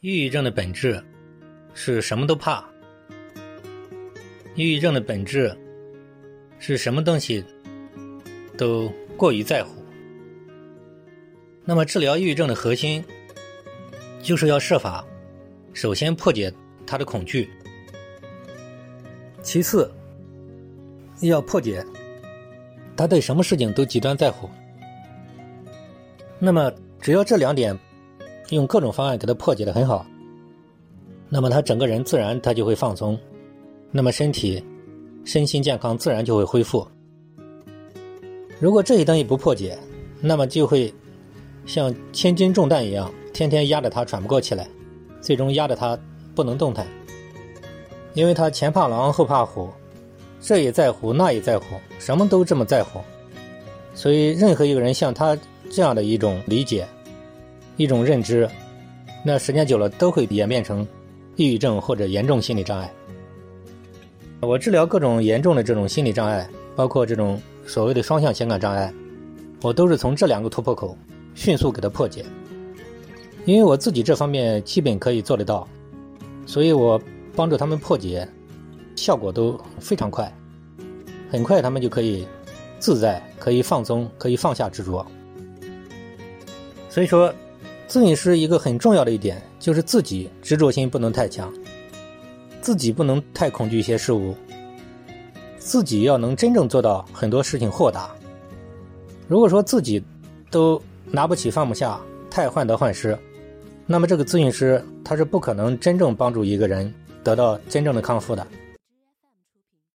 [0.00, 1.04] 抑郁症的本质
[1.74, 2.64] 是什么都怕。
[4.54, 5.54] 抑郁症的本质
[6.58, 7.44] 是什么东西
[8.56, 9.84] 都过于在乎。
[11.66, 13.04] 那么，治疗抑郁症的核心
[14.22, 15.04] 就是要设法
[15.74, 16.50] 首先破解
[16.86, 17.50] 他的恐惧，
[19.42, 19.92] 其次
[21.20, 21.84] 要破解
[22.96, 24.48] 他对什么事情都极端在乎。
[26.38, 26.72] 那么，
[27.02, 27.78] 只要这两点。
[28.50, 30.04] 用各种方案给他破解的很好，
[31.28, 33.18] 那么他整个人自然他就会放松，
[33.90, 34.62] 那么身体
[35.24, 36.86] 身心健康自然就会恢复。
[38.58, 39.78] 如果这些东西不破解，
[40.20, 40.92] 那么就会
[41.64, 44.68] 像千斤重担一样，天天压着他喘不过气来，
[45.20, 45.98] 最终压得他
[46.34, 46.86] 不能动弹。
[48.14, 49.70] 因为他前怕狼后怕虎，
[50.40, 51.64] 这也在乎那也在乎，
[51.98, 53.00] 什么都这么在乎，
[53.94, 55.38] 所以任何一个人像他
[55.70, 56.86] 这样的一种理解。
[57.76, 58.48] 一种认知，
[59.24, 60.86] 那时间久了都会演变成
[61.36, 62.92] 抑郁症或者严重心理障碍。
[64.40, 68.92] 我治疗各种严重的这种心理障碍，包括这种所谓的双向情感障碍，
[69.62, 70.96] 我都是从这两个突破口
[71.34, 72.24] 迅速给它破解。
[73.46, 75.66] 因为我自己这方面基本可以做得到，
[76.46, 77.00] 所以我
[77.34, 78.28] 帮助他们破解，
[78.96, 80.30] 效果都非常快，
[81.30, 82.26] 很快他们就可以
[82.78, 85.06] 自在，可以放松，可以放下执着。
[86.88, 87.32] 所以说。
[87.90, 91.52] 咨询师一个很重要的一点就是自己执着心不能太强，
[92.60, 94.32] 自己不能太恐惧一些事物，
[95.58, 98.14] 自己要能真正做到很多事情豁达。
[99.26, 100.00] 如果说自己
[100.52, 103.18] 都拿不起放不下，太患得患失，
[103.86, 106.94] 那么这个咨询师他是不可能真正帮助一个人
[107.24, 108.46] 得到真正的康复的。